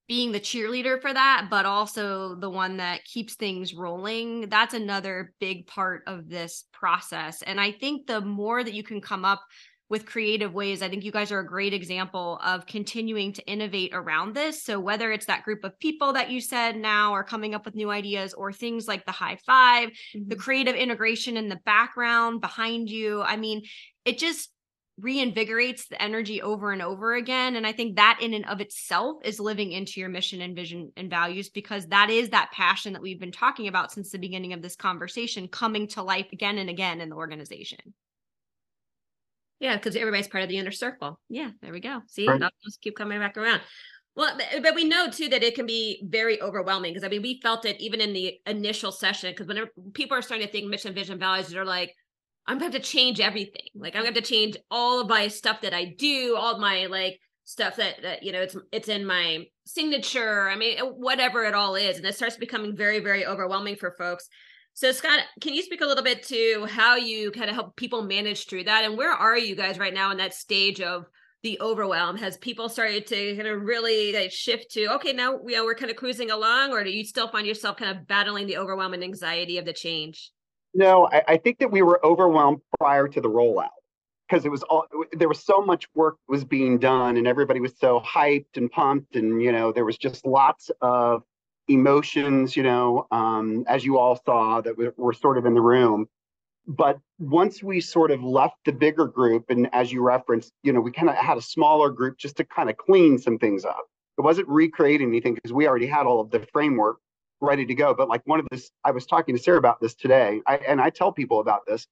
[0.07, 4.49] being the cheerleader for that, but also the one that keeps things rolling.
[4.49, 7.41] That's another big part of this process.
[7.41, 9.41] And I think the more that you can come up
[9.91, 13.91] with creative ways, I think you guys are a great example of continuing to innovate
[13.93, 14.63] around this.
[14.63, 17.75] So, whether it's that group of people that you said now are coming up with
[17.75, 20.39] new ideas, or things like the high 5 the mm-hmm.
[20.39, 23.63] creative integration in the background behind you, I mean,
[24.05, 24.49] it just
[24.99, 29.17] reinvigorates the energy over and over again and i think that in and of itself
[29.23, 33.01] is living into your mission and vision and values because that is that passion that
[33.01, 36.69] we've been talking about since the beginning of this conversation coming to life again and
[36.69, 37.79] again in the organization
[39.59, 41.19] Yeah, because everybody's part of the inner circle.
[41.29, 42.01] Yeah, there we go.
[42.07, 42.41] See, Right.
[42.63, 43.61] just keep coming back around.
[44.15, 47.39] Well, but we know too that it can be very overwhelming because I mean we
[47.41, 50.93] felt it even in the initial session because whenever people are starting to think mission,
[50.93, 51.95] vision, values, they're like,
[52.47, 53.67] I'm going to have to change everything.
[53.75, 56.59] Like I'm going to have to change all of my stuff that I do, all
[56.59, 60.49] my like stuff that, that you know it's it's in my signature.
[60.49, 64.27] I mean, whatever it all is, and it starts becoming very very overwhelming for folks.
[64.73, 68.03] So Scott, can you speak a little bit to how you kind of help people
[68.03, 71.05] manage through that, and where are you guys right now in that stage of
[71.43, 72.15] the overwhelm?
[72.17, 75.75] Has people started to kind of really like, shift to okay, now we are we're
[75.75, 78.93] kind of cruising along, or do you still find yourself kind of battling the overwhelm
[78.93, 80.31] and anxiety of the change?
[80.73, 83.69] No, I, I think that we were overwhelmed prior to the rollout
[84.31, 87.73] because it was all there was so much work was being done and everybody was
[87.77, 91.23] so hyped and pumped and you know there was just lots of
[91.67, 95.61] emotions you know um, as you all saw that were, were sort of in the
[95.61, 96.07] room.
[96.67, 100.79] But once we sort of left the bigger group and as you referenced you know
[100.79, 103.85] we kind of had a smaller group just to kind of clean some things up.
[104.17, 106.97] It wasn't recreating anything because we already had all of the framework
[107.41, 109.95] ready to go but like one of this i was talking to sarah about this
[109.95, 111.87] today I, and i tell people about this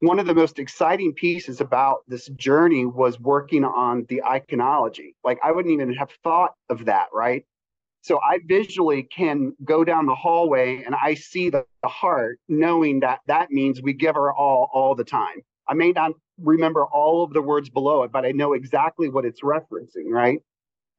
[0.00, 5.38] one of the most exciting pieces about this journey was working on the iconology like
[5.44, 7.44] i wouldn't even have thought of that right
[8.02, 13.00] so I visually can go down the hallway and I see the, the heart, knowing
[13.00, 15.42] that that means we give our all all the time.
[15.68, 19.24] I may not remember all of the words below it, but I know exactly what
[19.24, 20.40] it's referencing, right?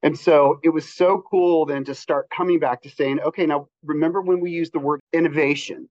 [0.04, 3.68] And so it was so cool then to start coming back to saying, okay, now
[3.84, 5.88] remember when we used the word innovation?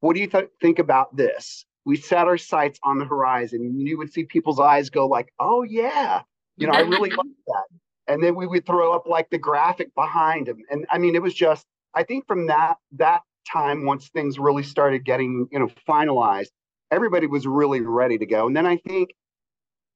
[0.00, 1.64] What do you th- think about this?
[1.84, 5.32] We set our sights on the horizon, and you would see people's eyes go like,
[5.38, 6.22] oh yeah,
[6.56, 7.64] you know, I really like that
[8.08, 10.58] and then we would throw up like the graphic behind them.
[10.70, 14.62] and i mean it was just i think from that that time once things really
[14.62, 16.50] started getting you know finalized
[16.90, 19.10] everybody was really ready to go and then i think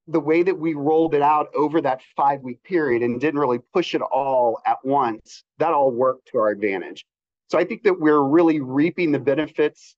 [0.07, 3.59] the way that we rolled it out over that five week period and didn't really
[3.73, 7.05] push it all at once that all worked to our advantage
[7.49, 9.95] so i think that we're really reaping the benefits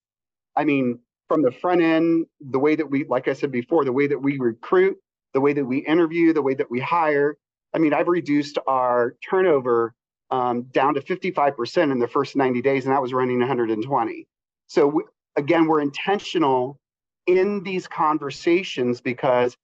[0.56, 3.93] i mean from the front end the way that we like i said before the
[3.93, 4.98] way that we recruit
[5.34, 7.38] the way that we interview the way that we hire
[7.74, 9.93] I mean, I've reduced our turnover
[10.32, 14.28] um, down to 55% in the first 90 days, and that was running 120.
[14.67, 15.04] So we,
[15.36, 16.80] again, we're intentional
[17.28, 19.56] in these conversations because,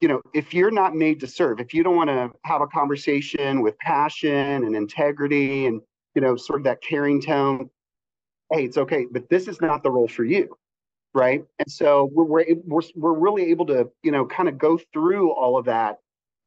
[0.00, 2.66] you know, if you're not made to serve, if you don't want to have a
[2.66, 5.80] conversation with passion and integrity and,
[6.14, 7.70] you know, sort of that caring tone,
[8.52, 10.56] hey, it's okay, but this is not the role for you.
[11.14, 11.44] Right.
[11.60, 15.56] And so we're, we're, we're, really able to, you know, kind of go through all
[15.56, 15.98] of that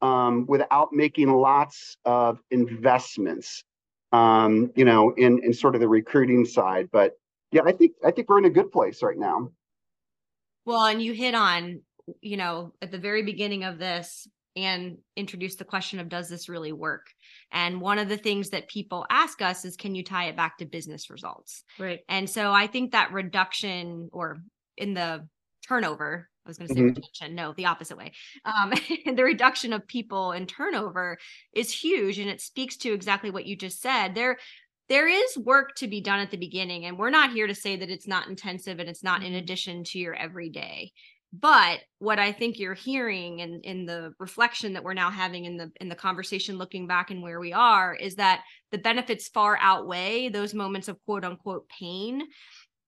[0.02, 3.64] um, without making lots of investments,
[4.12, 6.90] um, you know, in in sort of the recruiting side.
[6.92, 7.14] But
[7.50, 9.50] yeah, I think I think we're in a good place right now.
[10.66, 11.80] Well, and you hit on,
[12.20, 16.48] you know, at the very beginning of this, and introduce the question of does this
[16.48, 17.06] really work?
[17.52, 20.58] And one of the things that people ask us is can you tie it back
[20.58, 21.62] to business results?
[21.78, 22.00] Right.
[22.08, 24.38] And so I think that reduction or
[24.76, 25.28] in the
[25.66, 26.96] turnover, I was going to say Mhm.
[26.96, 28.12] retention, no, the opposite way.
[28.44, 28.72] Um,
[29.14, 31.18] the reduction of people and turnover
[31.52, 32.18] is huge.
[32.18, 34.14] And it speaks to exactly what you just said.
[34.14, 34.38] There,
[34.88, 36.86] there is work to be done at the beginning.
[36.86, 39.84] And we're not here to say that it's not intensive and it's not in addition
[39.84, 40.92] to your everyday.
[41.32, 45.44] But what I think you're hearing and in, in the reflection that we're now having
[45.44, 49.28] in the in the conversation looking back and where we are is that the benefits
[49.28, 52.22] far outweigh those moments of quote unquote pain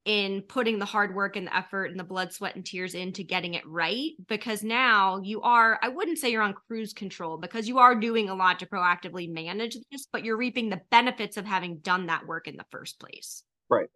[0.07, 3.23] in putting the hard work and the effort and the blood, sweat, and tears into
[3.23, 4.13] getting it right.
[4.29, 8.31] Because now you are, I wouldn't say you're on cruise control because you are doing
[8.31, 12.27] a lot to proactively manage this, but you're reaping the benefits of having done that
[12.27, 13.43] work in the first place.
[13.69, 13.89] Right.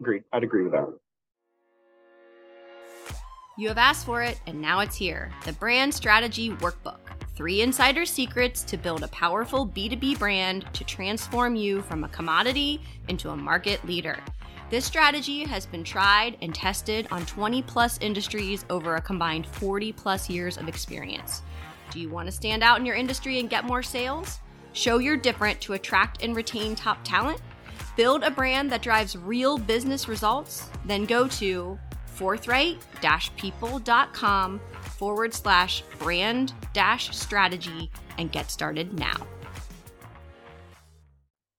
[0.00, 0.24] Agreed.
[0.32, 0.86] I'd agree with that.
[3.58, 7.00] You have asked for it, and now it's here the Brand Strategy Workbook.
[7.34, 12.80] Three insider secrets to build a powerful B2B brand to transform you from a commodity
[13.08, 14.20] into a market leader.
[14.70, 19.90] This strategy has been tried and tested on 20 plus industries over a combined 40
[19.90, 21.42] plus years of experience.
[21.90, 24.38] Do you want to stand out in your industry and get more sales?
[24.72, 27.40] Show you're different to attract and retain top talent?
[27.96, 30.70] Build a brand that drives real business results?
[30.84, 31.76] Then go to
[32.18, 32.78] forthright
[33.36, 34.60] people.com
[34.96, 39.16] forward slash brand dash strategy and get started now.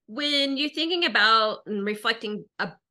[0.08, 2.44] When you're thinking about and reflecting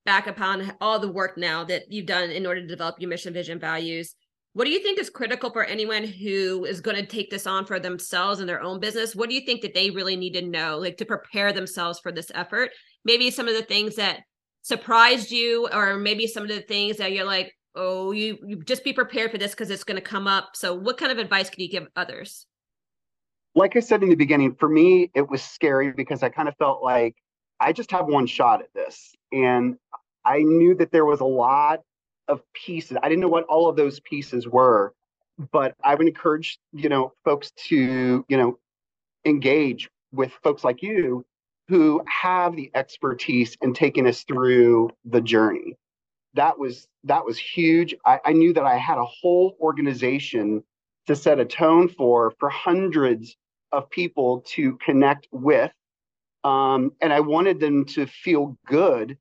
[0.07, 3.35] back upon all the work now that you've done in order to develop your mission,
[3.35, 4.15] vision, values,
[4.55, 7.67] what do you think is critical for anyone who is going to take this on
[7.67, 9.15] for themselves and their own business?
[9.15, 12.11] What do you think that they really need to know, like to prepare themselves for
[12.11, 12.71] this effort?
[13.05, 14.21] Maybe some of the things that
[14.63, 18.85] surprised you, or maybe some of the things that you're like, oh, you, you just
[18.85, 20.51] be prepared for this because it's going to come up.
[20.55, 22.47] So, what kind of advice could you give others?
[23.55, 26.57] Like I said in the beginning, for me, it was scary because I kind of
[26.59, 27.17] felt like
[27.61, 29.15] I just have one shot at this.
[29.33, 29.77] And
[30.25, 31.81] I knew that there was a lot
[32.29, 32.97] of pieces.
[33.03, 34.95] I didn't know what all of those pieces were,
[35.51, 38.59] but I would encourage, you know, folks to, you know,
[39.25, 41.25] engage with folks like you
[41.69, 45.77] who have the expertise in taking us through the journey.
[46.35, 47.95] That was that was huge.
[48.05, 50.63] I, I knew that I had a whole organization
[51.09, 53.37] to set a tone for for hundreds
[53.73, 55.73] of people to connect with
[56.45, 59.17] um, and i wanted them to feel good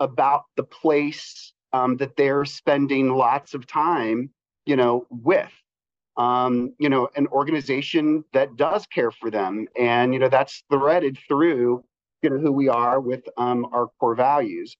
[0.00, 4.30] about the place um, that they're spending lots of time
[4.66, 5.50] you know with
[6.16, 11.18] um, you know an organization that does care for them and you know that's threaded
[11.28, 11.84] through
[12.22, 14.76] you know who we are with um, our core values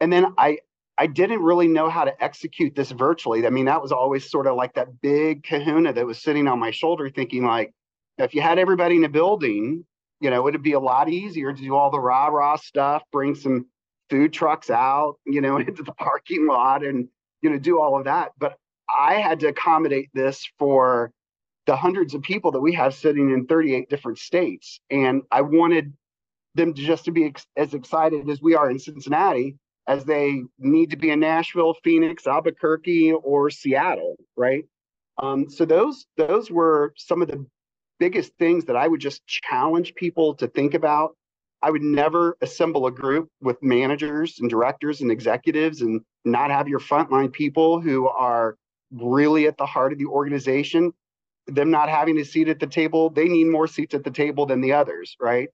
[0.00, 0.58] and then i
[1.00, 3.46] I didn't really know how to execute this virtually.
[3.46, 6.58] I mean, that was always sort of like that big kahuna that was sitting on
[6.58, 7.72] my shoulder, thinking like,
[8.18, 9.86] if you had everybody in a building,
[10.20, 13.34] you know, it'd be a lot easier to do all the rah rah stuff, bring
[13.34, 13.64] some
[14.10, 17.08] food trucks out, you know, into the parking lot and,
[17.40, 18.32] you know, do all of that.
[18.38, 18.58] But
[18.94, 21.12] I had to accommodate this for
[21.64, 24.80] the hundreds of people that we have sitting in 38 different states.
[24.90, 25.94] And I wanted
[26.54, 30.90] them just to be ex- as excited as we are in Cincinnati as they need
[30.90, 34.64] to be in Nashville, Phoenix, Albuquerque, or Seattle, right?
[35.18, 37.44] Um, so those those were some of the
[37.98, 41.16] biggest things that I would just challenge people to think about.
[41.62, 46.68] I would never assemble a group with managers and directors and executives and not have
[46.68, 48.56] your frontline people who are
[48.92, 50.92] really at the heart of the organization.
[51.46, 54.46] Them not having a seat at the table, they need more seats at the table
[54.46, 55.48] than the others, right?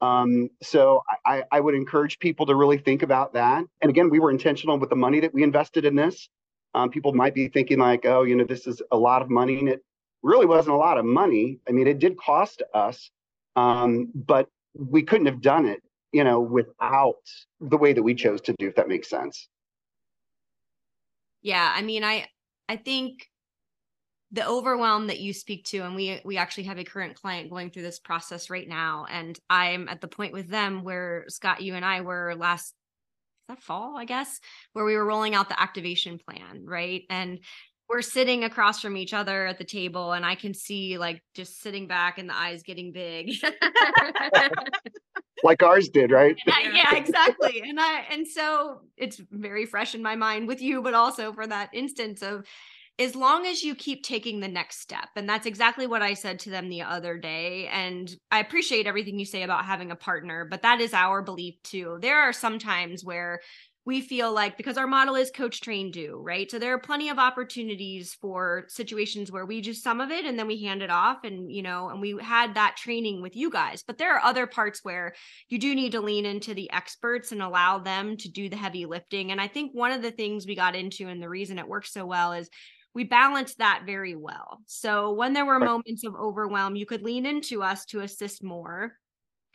[0.00, 3.64] Um, so I, I would encourage people to really think about that.
[3.80, 6.28] And again, we were intentional with the money that we invested in this.
[6.74, 9.58] Um, people might be thinking like, oh, you know, this is a lot of money,
[9.58, 9.82] and it
[10.22, 11.58] really wasn't a lot of money.
[11.66, 13.10] I mean, it did cost us,
[13.56, 15.82] um, but we couldn't have done it,
[16.12, 17.22] you know, without
[17.60, 18.68] the way that we chose to do.
[18.68, 19.48] If that makes sense.
[21.40, 22.28] Yeah, I mean, I
[22.68, 23.30] I think
[24.32, 27.70] the overwhelm that you speak to and we we actually have a current client going
[27.70, 31.74] through this process right now and i'm at the point with them where scott you
[31.74, 32.74] and i were last
[33.48, 34.40] that fall i guess
[34.72, 37.02] where we were rolling out the activation plan right?
[37.08, 37.38] And
[37.88, 41.60] we're sitting across from each other at the table and i can see like just
[41.62, 43.32] sitting back and the eyes getting big.
[45.42, 46.34] Like ours did right?
[46.46, 47.60] I, yeah exactly.
[47.60, 51.46] And i and so it's very fresh in my mind with you but also for
[51.46, 52.46] that instance of
[52.98, 55.08] as long as you keep taking the next step.
[55.16, 57.68] And that's exactly what I said to them the other day.
[57.68, 61.56] And I appreciate everything you say about having a partner, but that is our belief
[61.62, 61.98] too.
[62.00, 63.40] There are some times where
[63.86, 67.08] we feel like because our model is coach train do right so there are plenty
[67.08, 70.90] of opportunities for situations where we do some of it and then we hand it
[70.90, 74.24] off and you know and we had that training with you guys but there are
[74.24, 75.14] other parts where
[75.48, 78.84] you do need to lean into the experts and allow them to do the heavy
[78.84, 81.68] lifting and i think one of the things we got into and the reason it
[81.68, 82.50] works so well is
[82.96, 87.26] we balanced that very well so when there were moments of overwhelm you could lean
[87.26, 88.94] into us to assist more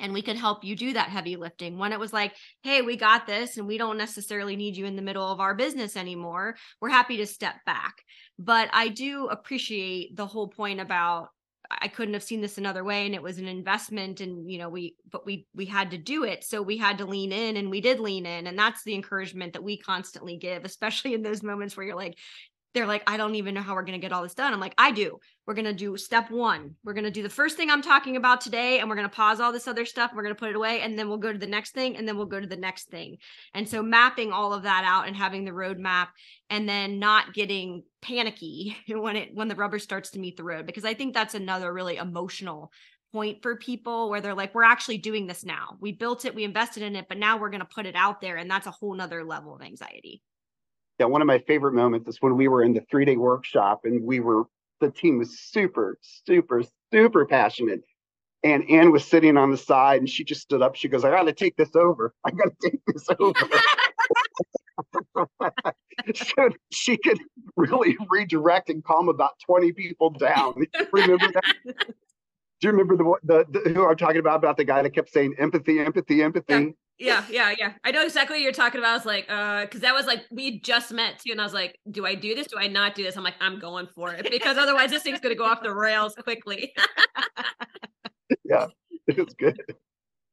[0.02, 1.78] and we could help you do that heavy lifting.
[1.78, 2.34] When it was like,
[2.64, 5.54] hey, we got this and we don't necessarily need you in the middle of our
[5.54, 7.94] business anymore, we're happy to step back.
[8.40, 11.30] But I do appreciate the whole point about
[11.80, 14.68] I couldn't have seen this another way and it was an investment and you know
[14.68, 17.70] we but we we had to do it so we had to lean in and
[17.70, 21.44] we did lean in and that's the encouragement that we constantly give especially in those
[21.44, 22.18] moments where you're like
[22.74, 24.54] they're like, I don't even know how we're going to get all this done.
[24.54, 25.20] I'm like, I do.
[25.46, 26.76] We're going to do step one.
[26.84, 29.16] We're going to do the first thing I'm talking about today, and we're going to
[29.16, 30.12] pause all this other stuff.
[30.16, 32.08] We're going to put it away, and then we'll go to the next thing, and
[32.08, 33.18] then we'll go to the next thing.
[33.54, 36.08] And so, mapping all of that out and having the roadmap,
[36.50, 40.66] and then not getting panicky when it when the rubber starts to meet the road,
[40.66, 42.72] because I think that's another really emotional
[43.12, 45.76] point for people where they're like, we're actually doing this now.
[45.82, 48.22] We built it, we invested in it, but now we're going to put it out
[48.22, 50.22] there, and that's a whole nother level of anxiety
[51.02, 53.82] yeah, one of my favorite moments is when we were in the three day workshop
[53.86, 54.44] and we were,
[54.82, 55.98] the team was super,
[56.28, 56.62] super,
[56.94, 57.82] super passionate.
[58.44, 60.76] And Ann was sitting on the side and she just stood up.
[60.76, 62.14] She goes, I got to take this over.
[62.24, 63.34] I got to take this over.
[66.14, 67.20] so she could
[67.56, 70.54] really redirect and calm about 20 people down.
[70.92, 71.44] Remember that?
[72.62, 75.12] Do you remember the, the, the who I'm talking about about the guy that kept
[75.12, 76.76] saying empathy, empathy, empathy?
[77.02, 77.74] Yeah, yeah, yeah.
[77.84, 78.92] I know exactly what you're talking about.
[78.92, 81.54] I was like, uh, because that was like we just met too, and I was
[81.54, 82.48] like, do I do this?
[82.48, 83.18] Do I not do this?
[83.18, 86.16] I'm like, I'm going for it because otherwise this thing's gonna go off the rails
[86.16, 86.74] quickly.
[88.44, 88.68] yeah,
[89.08, 89.60] it was good.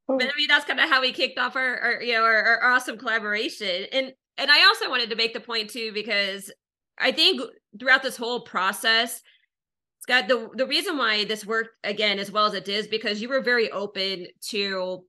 [0.07, 2.43] But I mean, that's kind of how we kicked off our, our you know, our,
[2.43, 3.85] our awesome collaboration.
[3.91, 6.51] And and I also wanted to make the point too because
[6.97, 7.41] I think
[7.79, 9.21] throughout this whole process,
[9.99, 13.21] Scott, the the reason why this worked again as well as it did is because
[13.21, 15.03] you were very open to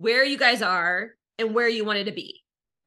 [0.00, 2.40] where you guys are and where you wanted to be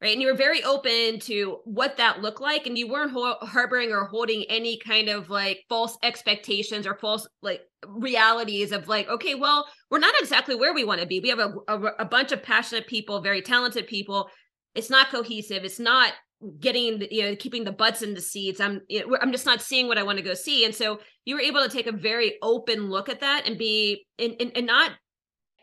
[0.04, 0.12] right?
[0.12, 3.92] And you were very open to what that looked like and you weren't ho- harboring
[3.92, 9.36] or holding any kind of like false expectations or false like realities of like okay
[9.36, 11.22] well we're not exactly where we want to be.
[11.22, 14.30] We have a, a, a bunch of passionate people very talented people.
[14.76, 15.64] It's not cohesive.
[15.64, 16.12] It's not
[16.60, 18.60] getting the, you know keeping the butts in the seats.
[18.60, 20.66] I'm you know, i'm just not seeing what i want to go see.
[20.66, 24.06] And so you were able to take a very open look at that and be
[24.20, 24.92] and, and, and not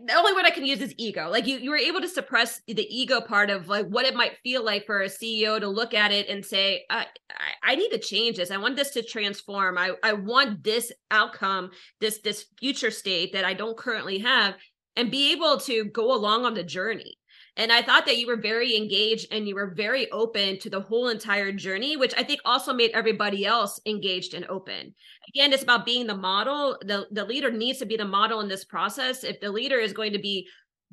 [0.07, 1.29] the only word I can use is ego.
[1.31, 4.39] Like you, you were able to suppress the ego part of like what it might
[4.43, 7.91] feel like for a CEO to look at it and say, I, I, I need
[7.91, 8.51] to change this.
[8.51, 9.79] I want this to transform.
[9.79, 11.71] I, I want this outcome,
[12.01, 14.55] this this future state that I don't currently have,
[14.97, 17.17] and be able to go along on the journey.
[17.57, 20.81] And I thought that you were very engaged and you were very open to the
[20.81, 24.95] whole entire journey, which I think also made everybody else engaged and open.
[25.35, 26.77] Again, it's about being the model.
[26.83, 29.25] The, the leader needs to be the model in this process.
[29.25, 30.49] If the leader is going to be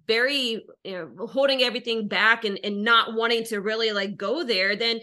[0.07, 4.75] very you know, holding everything back and, and not wanting to really like go there,
[4.75, 4.99] then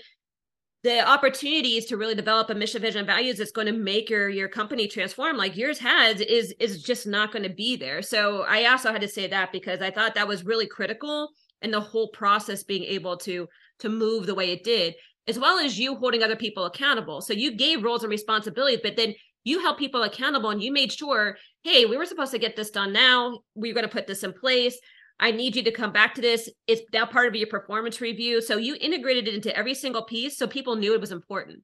[0.85, 4.49] the opportunities to really develop a mission vision values that's going to make your your
[4.49, 8.67] company transform like yours has is is just not going to be there so i
[8.67, 11.31] also had to say that because i thought that was really critical
[11.63, 14.95] in the whole process being able to to move the way it did
[15.27, 17.21] as well as you holding other people accountable.
[17.21, 19.15] So you gave roles and responsibilities but then
[19.45, 22.71] you held people accountable and you made sure hey we were supposed to get this
[22.71, 23.41] done now.
[23.55, 24.79] We're going to put this in place.
[25.21, 26.51] I need you to come back to this.
[26.67, 28.41] It's now part of your performance review.
[28.41, 31.63] So you integrated it into every single piece so people knew it was important.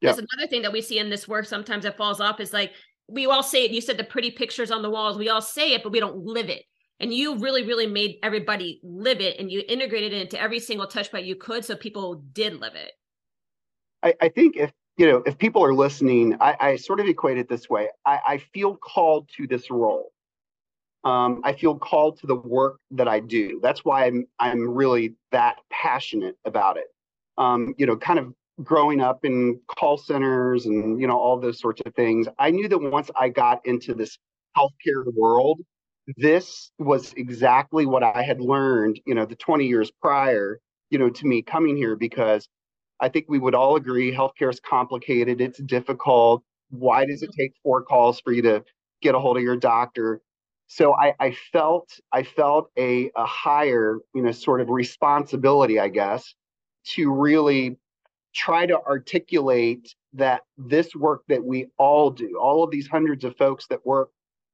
[0.00, 0.16] Yep.
[0.16, 2.72] that's another thing that we see in this work sometimes it falls off is like
[3.08, 3.70] we all say it.
[3.70, 5.18] You said the pretty pictures on the walls.
[5.18, 6.62] We all say it but we don't live it
[7.00, 10.86] and you really really made everybody live it and you integrated it into every single
[10.86, 12.92] touch point you could so people did live it.
[14.02, 17.38] I, I think if you know if people are listening i, I sort of equate
[17.38, 17.88] it this way.
[18.04, 20.12] I, I feel called to this role.
[21.02, 23.58] Um, i feel called to the work that i do.
[23.62, 26.86] That's why i'm i'm really that passionate about it.
[27.38, 31.58] Um, you know kind of growing up in call centers and you know all those
[31.58, 34.18] sorts of things i knew that once i got into this
[34.56, 35.60] healthcare world
[36.16, 41.10] this was exactly what I had learned, you know, the 20 years prior, you know,
[41.10, 42.48] to me coming here because
[43.00, 46.42] I think we would all agree healthcare is complicated, it's difficult.
[46.70, 48.64] Why does it take four calls for you to
[49.02, 50.20] get a hold of your doctor?
[50.66, 55.88] So I, I felt I felt a, a higher, you know, sort of responsibility, I
[55.88, 56.34] guess,
[56.94, 57.76] to really
[58.32, 63.36] try to articulate that this work that we all do, all of these hundreds of
[63.36, 64.10] folks that work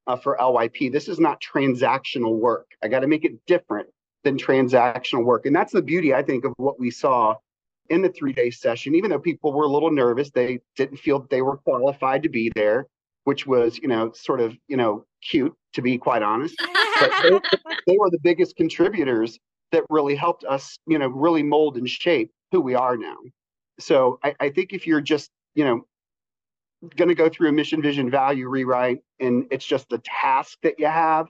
[0.07, 0.91] uh, for LYP.
[0.91, 2.67] This is not transactional work.
[2.83, 3.87] I got to make it different
[4.23, 5.45] than transactional work.
[5.45, 7.35] And that's the beauty, I think, of what we saw
[7.89, 8.95] in the three day session.
[8.95, 12.51] Even though people were a little nervous, they didn't feel they were qualified to be
[12.55, 12.87] there,
[13.25, 16.55] which was, you know, sort of, you know, cute to be quite honest.
[16.99, 17.29] But they,
[17.87, 19.39] they were the biggest contributors
[19.71, 23.17] that really helped us, you know, really mold and shape who we are now.
[23.79, 25.85] So I, I think if you're just, you know,
[26.95, 30.79] going to go through a mission, vision, value rewrite, and it's just a task that
[30.79, 31.27] you have,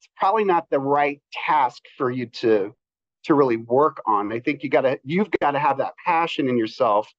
[0.00, 2.74] it's probably not the right task for you to
[3.24, 4.32] to really work on.
[4.32, 7.12] I think you got to you've got to have that passion in yourself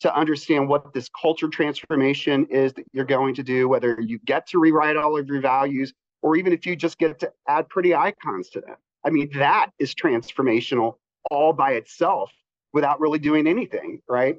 [0.00, 4.46] to understand what this culture transformation is that you're going to do, whether you get
[4.48, 7.94] to rewrite all of your values or even if you just get to add pretty
[7.94, 8.76] icons to them.
[9.04, 10.94] I mean, that is transformational
[11.30, 12.30] all by itself
[12.72, 14.36] without really doing anything, right?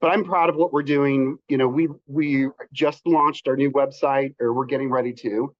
[0.00, 1.38] But I'm proud of what we're doing.
[1.48, 5.54] You know, we we just launched our new website, or we're getting ready to.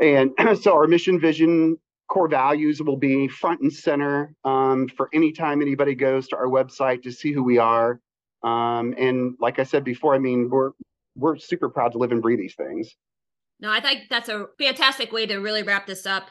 [0.00, 5.32] And so our mission, vision, core values will be front and center um, for any
[5.32, 8.00] time anybody goes to our website to see who we are.
[8.42, 10.72] Um, and like I said before, I mean, we're
[11.14, 12.94] we're super proud to live and breathe these things.
[13.60, 16.28] No, I think that's a fantastic way to really wrap this up.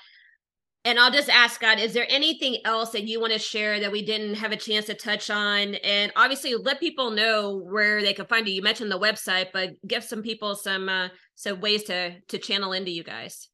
[0.85, 3.91] And I'll just ask Scott, is there anything else that you want to share that
[3.91, 5.75] we didn't have a chance to touch on?
[5.75, 8.53] And obviously let people know where they can find you.
[8.53, 12.71] You mentioned the website, but give some people some uh, some ways to to channel
[12.71, 13.49] into you guys.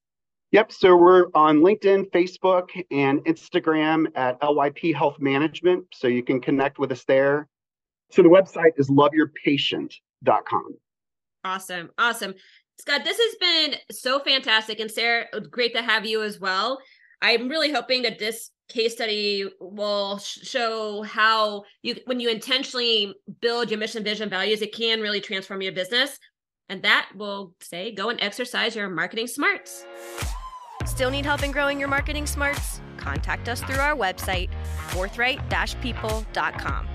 [0.51, 0.71] Yep.
[0.71, 5.83] So we're on LinkedIn, Facebook, and Instagram at LYP Health Management.
[5.93, 7.47] So you can connect with us there.
[8.11, 10.75] So the website is loveyourpatient.com.
[11.43, 11.89] Awesome.
[11.97, 12.35] Awesome.
[12.77, 14.79] Scott, this has been so fantastic.
[14.79, 16.79] And Sarah, great to have you as well.
[17.25, 23.71] I'm really hoping that this case study will show how you when you intentionally build
[23.71, 26.19] your mission vision values it can really transform your business.
[26.69, 29.87] And that will say go and exercise your marketing smarts.
[30.85, 32.79] Still need help in growing your marketing smarts?
[32.97, 34.51] Contact us through our website
[34.89, 36.94] forthright-people.com